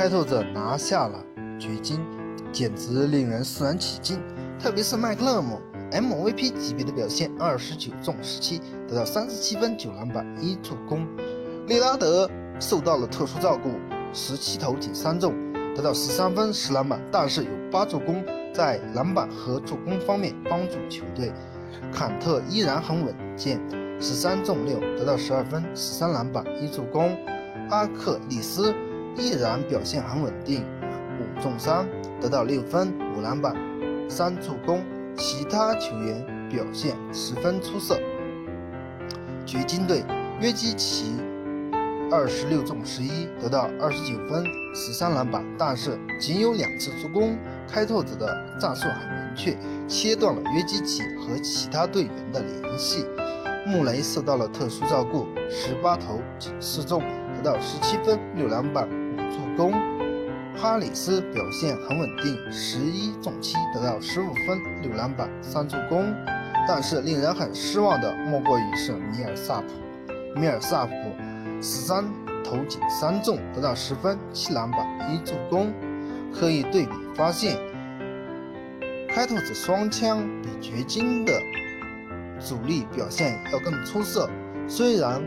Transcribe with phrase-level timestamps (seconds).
[0.00, 1.22] 开拓者拿下了
[1.58, 2.00] 掘金，
[2.50, 4.18] 简直令人肃然起敬。
[4.58, 5.60] 特别是麦克勒姆
[5.92, 11.06] MVP 级别的表现，二十九中十七，得到三十七分、九篮板、一助攻。
[11.66, 12.26] 利拉德
[12.58, 13.72] 受到了特殊照顾，
[14.14, 15.34] 十七投仅三中，
[15.74, 18.24] 得到十三分、十篮板，但是有八助攻，
[18.54, 21.30] 在篮板和助攻方面帮助球队。
[21.92, 23.60] 坎特依然很稳健，
[24.00, 27.14] 十三中六，得到十二分、十三篮板、一助攻。
[27.68, 28.74] 阿克里斯
[29.16, 30.64] 依然表现很稳定，
[31.18, 31.86] 五中三，
[32.20, 33.54] 得到六分、五篮板。
[34.08, 34.82] 三助攻，
[35.16, 37.96] 其他球员表现十分出色。
[39.46, 40.04] 掘金队
[40.40, 41.12] 约基奇
[42.10, 47.38] 二十六中十一，得到二十九分、十三篮板，但是仅有两次助攻。
[47.68, 53.06] 开拓者的战术很明确，切断了约基奇和其他队员的联系。
[53.64, 57.00] 穆雷受到了特殊照顾，十八投仅四中，
[57.42, 59.72] 得到十七分、六篮板、五助攻。
[60.56, 66.14] 哈里斯表现很稳定，十一中七，得到十五分、六篮板、三助攻。
[66.68, 69.68] 但是令人很失望的莫过于是米尔萨普。
[70.38, 70.92] 米尔萨普
[71.62, 72.04] 十三
[72.44, 75.72] 投仅三中，得到十分、七篮板、一助攻。
[76.32, 77.56] 可以对比发现，
[79.08, 81.32] 开拓者双枪比掘金的
[82.38, 84.28] 主力表现要更出色。
[84.68, 85.22] 虽然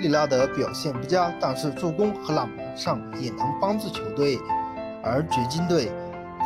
[0.00, 4.38] 利拉德表现不佳，但是助攻和篮板上也能帮助球队。
[5.04, 5.90] 而掘金队，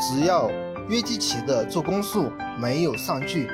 [0.00, 0.50] 只要
[0.88, 3.48] 约基奇的助攻数没有上去，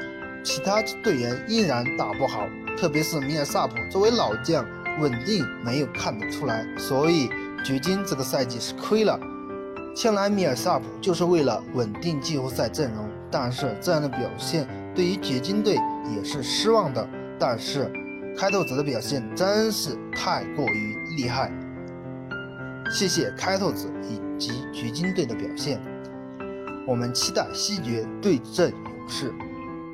[0.44, 2.46] 其他队员依然打不好。
[2.78, 4.64] 特别是米尔萨普作为老将，
[5.00, 7.28] 稳定没有看得出来，所以
[7.64, 9.18] 掘金这个赛季是亏了。
[9.94, 15.76] 前来米尔萨普就是为了稳定季后赛阵容，但是这样的表现对于掘金队
[16.16, 17.06] 也是失望的。
[17.38, 17.92] 但是
[18.36, 21.52] 开拓者的表现真是太过于厉害。
[22.90, 25.80] 谢谢开拓者以及掘金队的表现，
[26.86, 29.32] 我们期待西决对阵勇士。